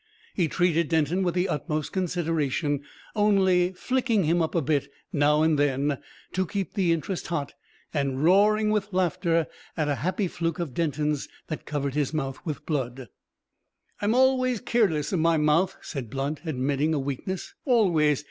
[0.33, 2.81] He treated Denton with the utmost consideration,
[3.15, 5.99] only "flicking him up a bit" now and then,
[6.33, 7.53] to keep the interest hot,
[7.93, 9.45] and roaring with laughter
[9.77, 13.09] at a happy fluke of Denton's that covered his mouth with blood.
[14.01, 17.53] "I'm always keerless of my mouth," said Blunt, admitting a weakness.
[17.65, 18.19] "Always.